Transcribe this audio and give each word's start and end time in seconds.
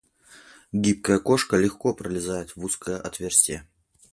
Гибкая 0.73 1.19
кошка 1.19 1.57
легко 1.57 1.93
пролезает 1.93 2.55
в 2.55 2.65
узкое 2.65 2.97
отверстие. 2.99 3.67